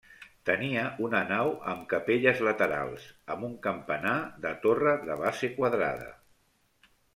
Tenia 0.49 0.85
una 1.07 1.19
nau 1.31 1.51
amb 1.73 1.83
capelles 1.91 2.41
laterals, 2.47 3.05
amb 3.35 3.47
un 3.49 3.55
campanar 3.67 4.15
de 4.49 4.55
torre 4.67 4.97
de 5.07 5.21
base 5.23 5.53
quadrada. 5.61 6.11